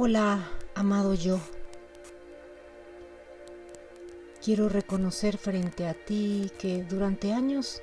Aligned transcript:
Hola, 0.00 0.48
amado 0.76 1.12
yo. 1.14 1.40
Quiero 4.40 4.68
reconocer 4.68 5.38
frente 5.38 5.88
a 5.88 5.94
ti 5.94 6.52
que 6.56 6.84
durante 6.84 7.32
años 7.32 7.82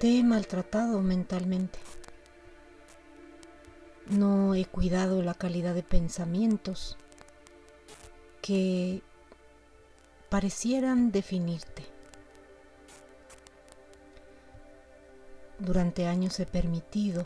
te 0.00 0.18
he 0.18 0.24
maltratado 0.24 1.00
mentalmente. 1.00 1.78
No 4.10 4.56
he 4.56 4.64
cuidado 4.64 5.22
la 5.22 5.34
calidad 5.34 5.76
de 5.76 5.84
pensamientos 5.84 6.98
que 8.42 9.02
parecieran 10.30 11.12
definirte. 11.12 11.84
Durante 15.60 16.08
años 16.08 16.40
he 16.40 16.46
permitido 16.46 17.24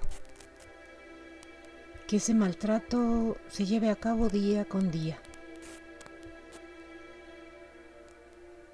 que 2.09 2.17
ese 2.17 2.33
maltrato 2.33 3.37
se 3.51 3.67
lleve 3.67 3.91
a 3.91 3.97
cabo 3.97 4.31
día 4.31 4.65
con 4.65 4.91
día. 4.91 5.19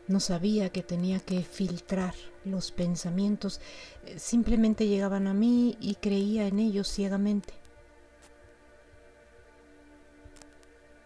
No 0.06 0.20
sabía 0.20 0.70
que 0.70 0.84
tenía 0.84 1.18
que 1.18 1.42
filtrar 1.42 2.14
los 2.44 2.70
pensamientos, 2.70 3.60
eh, 4.06 4.20
simplemente 4.20 4.86
llegaban 4.86 5.26
a 5.26 5.34
mí 5.34 5.76
y 5.80 5.96
creía 5.96 6.46
en 6.46 6.60
ellos 6.60 6.86
ciegamente. 6.86 7.54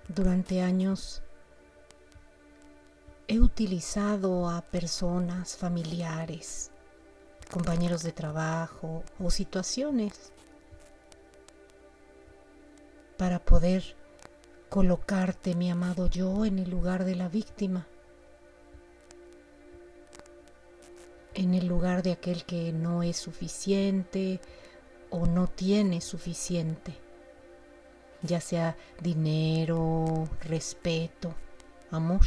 Durante 0.08 0.60
años 0.60 1.22
he 3.26 3.40
utilizado 3.40 4.50
a 4.50 4.60
personas, 4.60 5.56
familiares, 5.56 6.72
compañeros 7.50 8.02
de 8.02 8.12
trabajo 8.12 9.02
o 9.18 9.30
situaciones 9.30 10.32
para 13.18 13.40
poder 13.40 13.96
colocarte, 14.70 15.54
mi 15.56 15.70
amado 15.70 16.06
yo, 16.06 16.44
en 16.44 16.58
el 16.60 16.70
lugar 16.70 17.04
de 17.04 17.16
la 17.16 17.28
víctima, 17.28 17.86
en 21.34 21.52
el 21.54 21.66
lugar 21.66 22.02
de 22.02 22.12
aquel 22.12 22.44
que 22.44 22.72
no 22.72 23.02
es 23.02 23.16
suficiente 23.16 24.40
o 25.10 25.26
no 25.26 25.48
tiene 25.48 26.00
suficiente, 26.00 26.94
ya 28.22 28.40
sea 28.40 28.76
dinero, 29.02 30.28
respeto, 30.42 31.34
amor. 31.90 32.26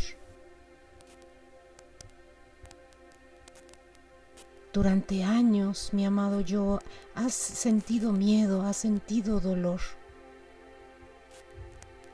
Durante 4.73 5.23
años, 5.23 5.93
mi 5.93 6.05
amado 6.05 6.41
yo, 6.41 6.79
has 7.15 7.33
sentido 7.33 8.11
miedo, 8.11 8.63
has 8.63 8.77
sentido 8.77 9.39
dolor 9.39 9.79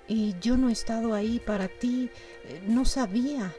y 0.07 0.35
yo 0.39 0.57
no 0.57 0.69
he 0.69 0.71
estado 0.71 1.13
ahí 1.13 1.39
para 1.39 1.67
ti, 1.67 2.09
eh, 2.45 2.61
no 2.65 2.85
sabía 2.85 3.53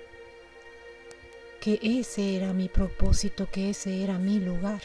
que 1.61 1.79
ese 1.83 2.37
era 2.37 2.53
mi 2.53 2.69
propósito, 2.69 3.49
que 3.51 3.71
ese 3.71 4.03
era 4.03 4.19
mi 4.19 4.39
lugar. 4.39 4.83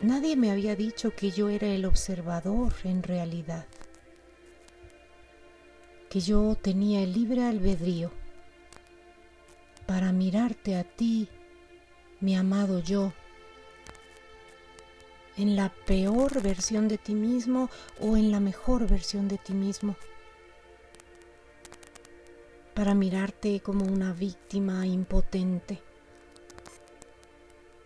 Nadie 0.00 0.36
me 0.36 0.50
había 0.50 0.76
dicho 0.76 1.14
que 1.14 1.30
yo 1.30 1.48
era 1.48 1.68
el 1.68 1.84
observador 1.86 2.74
en 2.84 3.02
realidad, 3.02 3.66
que 6.10 6.20
yo 6.20 6.56
tenía 6.60 7.02
el 7.02 7.14
libre 7.14 7.42
albedrío 7.42 8.12
para 9.86 10.12
mirarte 10.12 10.76
a 10.76 10.84
ti, 10.84 11.28
mi 12.20 12.36
amado 12.36 12.80
yo, 12.80 13.12
en 15.36 15.56
la 15.56 15.72
peor 15.86 16.42
versión 16.42 16.88
de 16.88 16.98
ti 16.98 17.14
mismo 17.14 17.70
o 18.00 18.16
en 18.16 18.30
la 18.30 18.40
mejor 18.40 18.88
versión 18.88 19.28
de 19.28 19.38
ti 19.38 19.52
mismo. 19.52 19.96
Para 22.74 22.94
mirarte 22.94 23.60
como 23.60 23.84
una 23.84 24.12
víctima 24.12 24.86
impotente. 24.86 25.80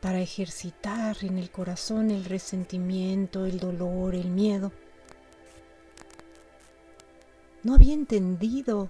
Para 0.00 0.20
ejercitar 0.20 1.16
en 1.22 1.38
el 1.38 1.50
corazón 1.50 2.10
el 2.10 2.24
resentimiento, 2.24 3.46
el 3.46 3.58
dolor, 3.58 4.14
el 4.14 4.30
miedo. 4.30 4.72
No 7.64 7.74
había 7.74 7.94
entendido 7.94 8.88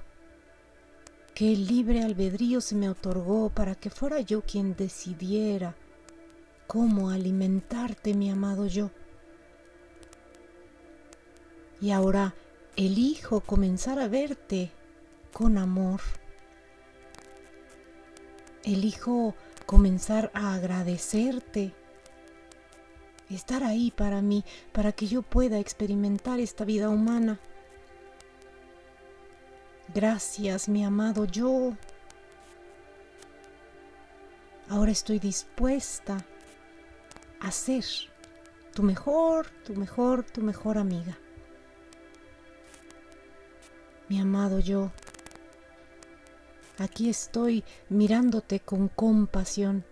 que 1.35 1.53
el 1.53 1.67
libre 1.67 2.03
albedrío 2.03 2.61
se 2.61 2.75
me 2.75 2.91
otorgó 2.91 3.49
para 3.49 3.75
que 3.75 3.91
fuera 3.91 4.21
yo 4.21 4.43
quien 4.43 4.77
decidiera 4.77 5.75
cómo 6.69 7.09
alimentarte, 7.09 8.13
mi 8.15 8.31
amado 8.31 8.67
yo. 8.67 8.91
Y 11.81 11.91
ahora 11.91 12.35
elijo 12.77 13.41
comenzar 13.41 13.99
a 13.99 14.07
verte 14.07 14.71
con 15.33 15.57
amor. 15.57 16.01
Elijo 18.65 19.35
comenzar 19.65 20.31
a 20.35 20.55
agradecerte, 20.55 21.73
estar 23.31 23.65
ahí 23.65 23.91
para 23.91 24.21
mí, 24.21 24.45
para 24.73 24.93
que 24.93 25.07
yo 25.07 25.23
pueda 25.23 25.59
experimentar 25.59 26.39
esta 26.39 26.67
vida 26.67 26.91
humana. 26.91 27.41
Gracias, 29.95 30.69
mi 30.69 30.85
amado 30.85 31.25
yo. 31.25 31.73
Ahora 34.69 34.91
estoy 34.91 35.19
dispuesta 35.19 36.23
a 37.41 37.51
ser 37.51 37.85
tu 38.75 38.83
mejor, 38.83 39.49
tu 39.65 39.75
mejor, 39.75 40.25
tu 40.25 40.43
mejor 40.43 40.79
amiga. 40.79 41.19
Mi 44.09 44.21
amado 44.21 44.59
yo, 44.59 44.91
aquí 46.79 47.11
estoy 47.11 47.65
mirándote 47.89 48.61
con 48.61 48.89
compasión, 48.89 49.85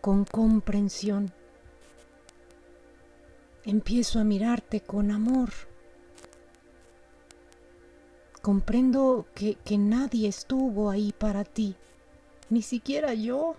con 0.00 0.24
comprensión. 0.24 1.32
Empiezo 3.64 4.20
a 4.20 4.24
mirarte 4.24 4.80
con 4.80 5.10
amor. 5.10 5.50
Comprendo 8.40 9.26
que, 9.34 9.56
que 9.56 9.76
nadie 9.76 10.28
estuvo 10.28 10.90
ahí 10.90 11.12
para 11.12 11.44
ti, 11.44 11.74
ni 12.50 12.62
siquiera 12.62 13.14
yo. 13.14 13.56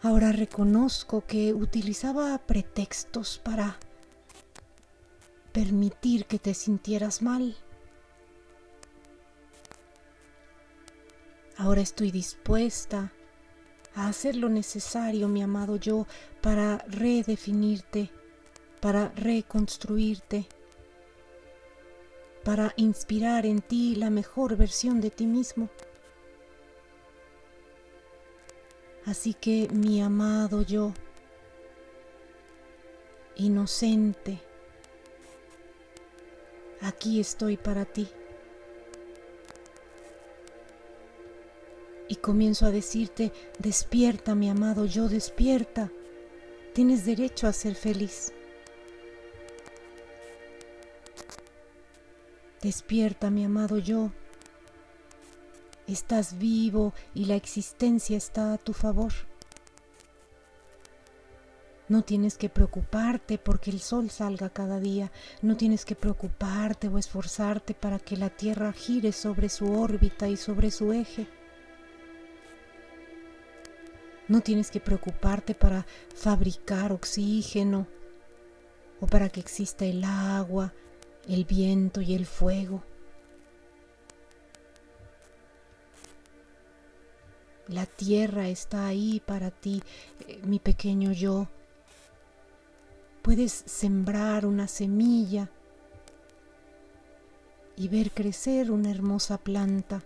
Ahora 0.00 0.30
reconozco 0.30 1.24
que 1.26 1.52
utilizaba 1.52 2.38
pretextos 2.38 3.38
para 3.38 3.78
permitir 5.52 6.26
que 6.26 6.38
te 6.38 6.54
sintieras 6.54 7.20
mal. 7.20 7.56
Ahora 11.56 11.80
estoy 11.80 12.12
dispuesta 12.12 13.12
a 13.96 14.06
hacer 14.06 14.36
lo 14.36 14.48
necesario, 14.48 15.26
mi 15.26 15.42
amado 15.42 15.74
yo, 15.74 16.06
para 16.40 16.78
redefinirte, 16.86 18.12
para 18.80 19.08
reconstruirte, 19.16 20.46
para 22.44 22.72
inspirar 22.76 23.44
en 23.46 23.60
ti 23.60 23.96
la 23.96 24.10
mejor 24.10 24.56
versión 24.56 25.00
de 25.00 25.10
ti 25.10 25.26
mismo. 25.26 25.68
Así 29.08 29.32
que 29.32 29.68
mi 29.72 30.02
amado 30.02 30.60
yo, 30.60 30.92
inocente, 33.36 34.38
aquí 36.82 37.18
estoy 37.18 37.56
para 37.56 37.86
ti. 37.86 38.06
Y 42.06 42.16
comienzo 42.16 42.66
a 42.66 42.70
decirte, 42.70 43.32
despierta 43.58 44.34
mi 44.34 44.50
amado 44.50 44.84
yo, 44.84 45.08
despierta. 45.08 45.90
Tienes 46.74 47.06
derecho 47.06 47.46
a 47.46 47.54
ser 47.54 47.76
feliz. 47.76 48.34
Despierta 52.60 53.30
mi 53.30 53.46
amado 53.46 53.78
yo 53.78 54.10
estás 55.92 56.38
vivo 56.38 56.92
y 57.14 57.24
la 57.24 57.36
existencia 57.36 58.16
está 58.16 58.52
a 58.52 58.58
tu 58.58 58.72
favor. 58.72 59.12
No 61.88 62.02
tienes 62.02 62.36
que 62.36 62.50
preocuparte 62.50 63.38
porque 63.38 63.70
el 63.70 63.80
sol 63.80 64.10
salga 64.10 64.50
cada 64.50 64.78
día, 64.78 65.10
no 65.40 65.56
tienes 65.56 65.86
que 65.86 65.94
preocuparte 65.94 66.88
o 66.88 66.98
esforzarte 66.98 67.72
para 67.72 67.98
que 67.98 68.18
la 68.18 68.28
Tierra 68.28 68.72
gire 68.74 69.12
sobre 69.12 69.48
su 69.48 69.72
órbita 69.72 70.28
y 70.28 70.36
sobre 70.36 70.70
su 70.70 70.92
eje. 70.92 71.26
No 74.28 74.42
tienes 74.42 74.70
que 74.70 74.80
preocuparte 74.80 75.54
para 75.54 75.86
fabricar 76.14 76.92
oxígeno 76.92 77.86
o 79.00 79.06
para 79.06 79.30
que 79.30 79.40
exista 79.40 79.86
el 79.86 80.04
agua, 80.04 80.74
el 81.26 81.46
viento 81.46 82.02
y 82.02 82.14
el 82.14 82.26
fuego. 82.26 82.82
La 87.68 87.84
tierra 87.84 88.48
está 88.48 88.86
ahí 88.86 89.20
para 89.24 89.50
ti, 89.50 89.82
eh, 90.26 90.40
mi 90.44 90.58
pequeño 90.58 91.12
yo. 91.12 91.48
puedes 93.22 93.52
sembrar 93.52 94.46
una 94.46 94.66
semilla 94.68 95.50
y 97.76 97.88
ver 97.88 98.10
crecer 98.10 98.70
una 98.70 98.90
hermosa 98.90 99.36
planta. 99.36 100.02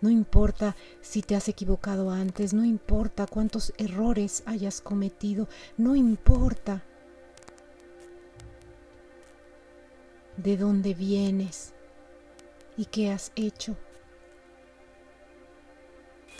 No 0.00 0.10
importa 0.10 0.74
si 1.00 1.22
te 1.22 1.36
has 1.36 1.48
equivocado 1.48 2.10
antes, 2.10 2.52
no 2.52 2.64
importa 2.64 3.28
cuántos 3.28 3.72
errores 3.78 4.42
hayas 4.46 4.80
cometido, 4.80 5.48
no 5.76 5.94
importa 5.94 6.82
de 10.36 10.56
dónde 10.56 10.92
vienes 10.92 11.72
y 12.76 12.86
qué 12.86 13.12
has 13.12 13.30
hecho. 13.36 13.76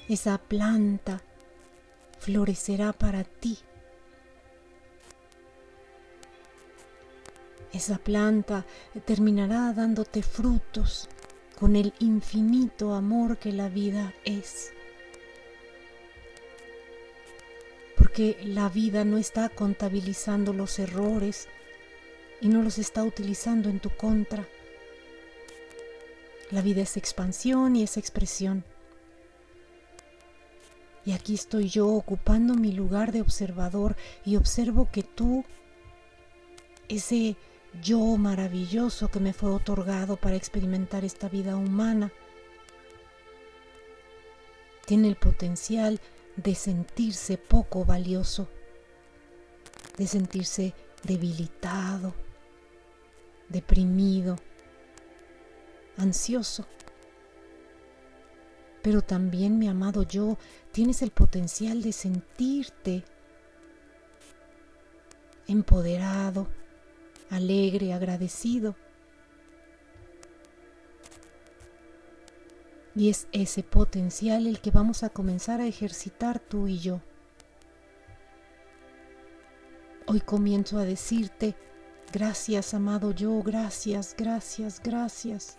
Esa 0.08 0.38
planta 0.38 1.20
florecerá 2.18 2.92
para 2.92 3.24
ti. 3.24 3.58
Esa 7.72 7.98
planta 7.98 8.64
terminará 9.04 9.72
dándote 9.72 10.22
frutos 10.22 11.08
con 11.58 11.74
el 11.74 11.92
infinito 11.98 12.94
amor 12.94 13.38
que 13.38 13.52
la 13.52 13.68
vida 13.68 14.14
es. 14.24 14.70
Porque 17.96 18.38
la 18.44 18.68
vida 18.68 19.04
no 19.04 19.18
está 19.18 19.48
contabilizando 19.48 20.52
los 20.52 20.78
errores 20.78 21.48
y 22.40 22.48
no 22.48 22.62
los 22.62 22.78
está 22.78 23.02
utilizando 23.02 23.68
en 23.70 23.80
tu 23.80 23.90
contra. 23.90 24.46
La 26.52 26.62
vida 26.62 26.82
es 26.82 26.96
expansión 26.96 27.74
y 27.74 27.82
es 27.82 27.96
expresión. 27.96 28.64
Y 31.06 31.12
aquí 31.12 31.34
estoy 31.34 31.68
yo 31.68 31.86
ocupando 31.86 32.54
mi 32.54 32.72
lugar 32.72 33.12
de 33.12 33.20
observador 33.20 33.96
y 34.24 34.34
observo 34.34 34.90
que 34.90 35.04
tú, 35.04 35.44
ese 36.88 37.36
yo 37.80 38.00
maravilloso 38.16 39.08
que 39.08 39.20
me 39.20 39.32
fue 39.32 39.50
otorgado 39.50 40.16
para 40.16 40.34
experimentar 40.34 41.04
esta 41.04 41.28
vida 41.28 41.56
humana, 41.56 42.12
tiene 44.84 45.06
el 45.06 45.14
potencial 45.14 46.00
de 46.34 46.56
sentirse 46.56 47.38
poco 47.38 47.84
valioso, 47.84 48.48
de 49.96 50.08
sentirse 50.08 50.74
debilitado, 51.04 52.14
deprimido, 53.48 54.36
ansioso. 55.98 56.66
Pero 58.86 59.02
también, 59.02 59.58
mi 59.58 59.66
amado 59.66 60.04
yo, 60.04 60.38
tienes 60.70 61.02
el 61.02 61.10
potencial 61.10 61.82
de 61.82 61.90
sentirte 61.90 63.02
empoderado, 65.48 66.46
alegre, 67.28 67.92
agradecido. 67.92 68.76
Y 72.94 73.10
es 73.10 73.26
ese 73.32 73.64
potencial 73.64 74.46
el 74.46 74.60
que 74.60 74.70
vamos 74.70 75.02
a 75.02 75.08
comenzar 75.08 75.60
a 75.60 75.66
ejercitar 75.66 76.38
tú 76.38 76.68
y 76.68 76.78
yo. 76.78 77.00
Hoy 80.06 80.20
comienzo 80.20 80.78
a 80.78 80.84
decirte, 80.84 81.56
gracias 82.12 82.72
amado 82.72 83.10
yo, 83.10 83.42
gracias, 83.42 84.14
gracias, 84.16 84.80
gracias. 84.80 85.58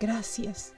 Gracias 0.00 0.72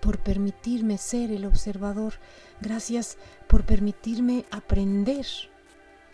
por 0.00 0.18
permitirme 0.18 0.96
ser 0.96 1.30
el 1.30 1.44
observador. 1.44 2.14
Gracias 2.62 3.18
por 3.48 3.66
permitirme 3.66 4.46
aprender 4.50 5.26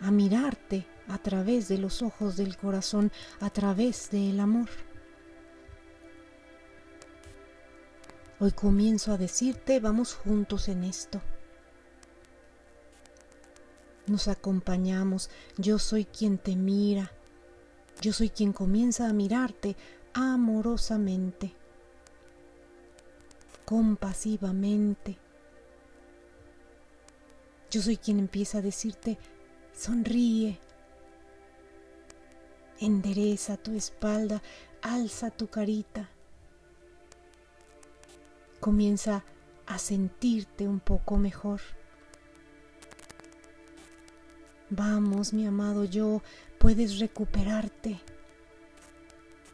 a 0.01 0.11
mirarte 0.11 0.85
a 1.07 1.17
través 1.17 1.69
de 1.69 1.77
los 1.77 2.01
ojos 2.01 2.35
del 2.35 2.57
corazón, 2.57 3.11
a 3.39 3.49
través 3.49 4.11
del 4.11 4.41
amor. 4.41 4.67
Hoy 8.39 8.51
comienzo 8.51 9.13
a 9.13 9.17
decirte, 9.17 9.79
vamos 9.79 10.15
juntos 10.15 10.67
en 10.67 10.83
esto. 10.83 11.21
Nos 14.05 14.27
acompañamos, 14.27 15.29
yo 15.57 15.79
soy 15.79 16.03
quien 16.03 16.37
te 16.37 16.57
mira, 16.57 17.13
yo 18.01 18.11
soy 18.11 18.29
quien 18.29 18.51
comienza 18.51 19.07
a 19.07 19.13
mirarte 19.13 19.77
amorosamente, 20.13 21.53
compasivamente, 23.65 25.17
yo 27.71 27.81
soy 27.81 27.97
quien 27.97 28.19
empieza 28.19 28.59
a 28.59 28.61
decirte, 28.61 29.17
sonríe, 29.73 30.59
endereza 32.79 33.57
tu 33.57 33.75
espalda, 33.75 34.41
alza 34.81 35.31
tu 35.31 35.47
carita, 35.47 36.09
comienza 38.59 39.23
a 39.65 39.77
sentirte 39.77 40.67
un 40.67 40.79
poco 40.79 41.17
mejor. 41.17 41.61
Vamos, 44.69 45.33
mi 45.33 45.45
amado 45.45 45.85
yo, 45.85 46.21
puedes 46.59 46.99
recuperarte. 46.99 47.99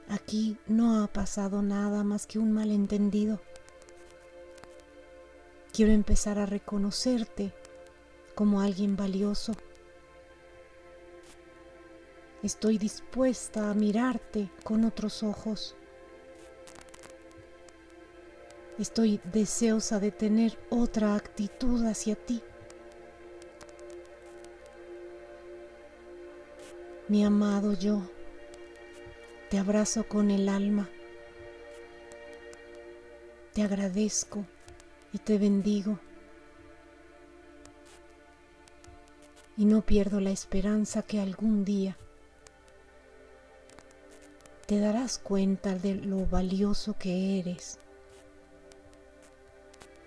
Aquí 0.09 0.57
no 0.65 1.03
ha 1.03 1.07
pasado 1.07 1.61
nada 1.61 2.03
más 2.03 2.25
que 2.25 2.39
un 2.39 2.51
malentendido. 2.51 3.39
Quiero 5.71 5.91
empezar 5.91 6.39
a 6.39 6.47
reconocerte 6.47 7.53
como 8.33 8.59
alguien 8.59 8.95
valioso. 8.95 9.53
Estoy 12.41 12.79
dispuesta 12.79 13.69
a 13.69 13.75
mirarte 13.75 14.50
con 14.63 14.83
otros 14.83 15.21
ojos. 15.21 15.75
Estoy 18.79 19.21
deseosa 19.25 20.00
de 20.00 20.12
tener 20.12 20.57
otra 20.69 21.15
actitud 21.15 21.85
hacia 21.85 22.15
ti. 22.15 22.41
Mi 27.09 27.23
amado 27.25 27.73
yo, 27.73 28.01
te 29.50 29.58
abrazo 29.58 30.08
con 30.08 30.32
el 30.32 30.50
alma. 30.50 30.89
Te 33.53 33.63
agradezco 33.63 34.46
y 35.12 35.18
te 35.18 35.38
bendigo. 35.38 36.00
y 39.60 39.65
no 39.65 39.82
pierdo 39.82 40.22
la 40.22 40.32
esperanza 40.32 41.01
que 41.01 41.20
algún 41.20 41.65
día 41.65 41.98
te 44.68 44.79
darás 44.79 45.18
cuenta 45.18 45.75
de 45.75 45.96
lo 45.96 46.25
valioso 46.25 46.96
que 46.98 47.39
eres 47.39 47.77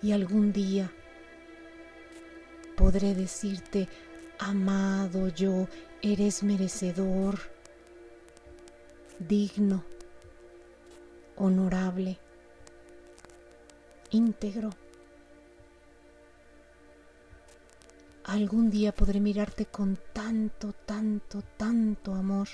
y 0.01 0.13
algún 0.13 0.55
día 0.55 0.91
podré 2.79 3.15
decirte, 3.15 3.91
amado 4.39 5.29
yo, 5.29 5.69
eres 6.01 6.43
merecedor, 6.43 7.39
digno, 9.29 9.85
honorable, 11.37 12.19
íntegro. 14.11 14.71
algún 18.25 18.71
día 18.71 18.93
podré 18.93 19.21
mirarte 19.21 19.67
con 19.67 19.99
tanto, 20.13 20.73
tanto, 20.73 21.43
tanto 21.57 22.15
amor 22.15 22.49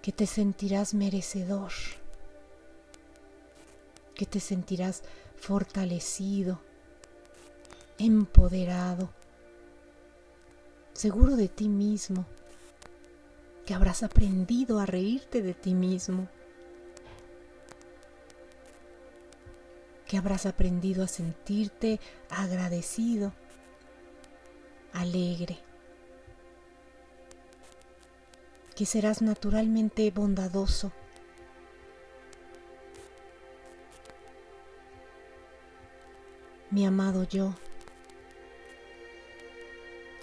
que 0.00 0.10
te 0.10 0.26
sentirás 0.26 0.94
merecedor, 0.94 1.70
que 4.16 4.26
te 4.26 4.40
sentirás 4.40 5.02
fortalecido, 5.36 6.60
empoderado, 7.98 9.10
seguro 10.92 11.36
de 11.36 11.48
ti 11.48 11.68
mismo, 11.68 12.26
que 13.66 13.74
habrás 13.74 14.02
aprendido 14.02 14.78
a 14.78 14.86
reírte 14.86 15.42
de 15.42 15.54
ti 15.54 15.74
mismo 15.74 16.28
que 20.12 20.18
habrás 20.18 20.44
aprendido 20.44 21.02
a 21.02 21.08
sentirte 21.08 21.98
agradecido, 22.28 23.32
alegre, 24.92 25.56
que 28.76 28.84
serás 28.84 29.22
naturalmente 29.22 30.10
bondadoso. 30.10 30.92
Mi 36.70 36.84
amado 36.84 37.26
yo, 37.26 37.54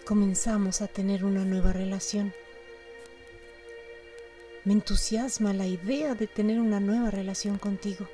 comenzamos 0.05 0.83
a 0.83 0.87
tener 0.87 1.25
una 1.25 1.45
nueva 1.45 1.73
relación. 1.73 2.31
Me 4.65 4.73
entusiasma 4.73 5.53
la 5.53 5.65
idea 5.65 6.15
de 6.15 6.27
tener 6.27 6.59
una 6.59 6.79
nueva 6.79 7.11
relación 7.11 7.57
contigo 7.57 8.07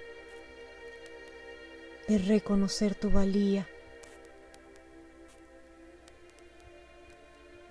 de 2.08 2.18
reconocer 2.20 2.96
tu 2.96 3.10
valía. 3.10 3.68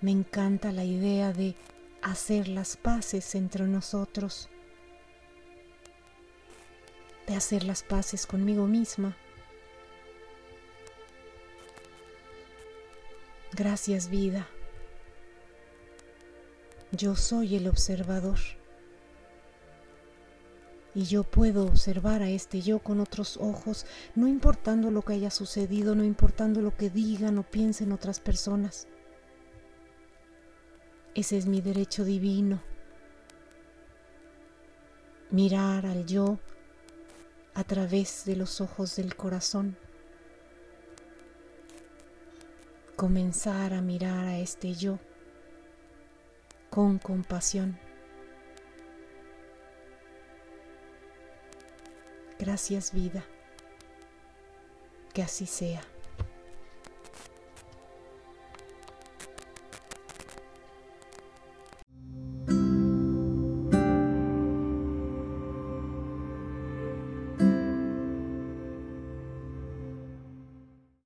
Me 0.01 0.11
encanta 0.11 0.71
la 0.71 0.83
idea 0.83 1.31
de 1.31 1.55
hacer 2.01 2.47
las 2.47 2.77
paces 2.77 3.33
entre 3.35 3.63
nosotros, 3.65 4.49
de 7.27 7.35
hacer 7.35 7.63
las 7.63 7.81
paces 7.81 8.27
conmigo 8.27 8.67
misma. 8.67 9.15
Gracias 13.53 14.09
vida. 14.09 14.47
Yo 16.91 17.15
soy 17.15 17.55
el 17.55 17.67
observador. 17.67 18.39
Y 20.95 21.03
yo 21.03 21.23
puedo 21.23 21.65
observar 21.65 22.23
a 22.23 22.29
este 22.29 22.61
yo 22.61 22.79
con 22.79 23.01
otros 23.01 23.35
ojos, 23.35 23.85
no 24.15 24.29
importando 24.29 24.89
lo 24.91 25.01
que 25.01 25.13
haya 25.13 25.29
sucedido, 25.29 25.93
no 25.93 26.05
importando 26.05 26.61
lo 26.61 26.75
que 26.75 26.89
digan 26.89 27.37
o 27.37 27.43
piensen 27.43 27.91
otras 27.91 28.21
personas. 28.21 28.87
Ese 31.13 31.37
es 31.37 31.47
mi 31.47 31.59
derecho 31.59 32.05
divino. 32.05 32.61
Mirar 35.31 35.85
al 35.85 36.05
yo 36.05 36.39
a 37.55 37.65
través 37.65 38.23
de 38.23 38.37
los 38.37 38.61
ojos 38.61 38.95
del 38.95 39.17
corazón. 39.17 39.77
Comenzar 42.95 43.73
a 43.73 43.81
mirar 43.81 44.25
a 44.25 44.37
este 44.39 44.73
yo 44.75 44.99
con 46.69 46.99
compasión. 46.99 47.84
Gracias 52.39 52.93
vida. 52.93 53.23
Que 55.13 55.21
así 55.23 55.45
sea. 55.45 55.81